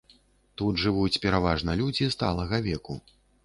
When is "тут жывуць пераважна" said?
0.61-1.77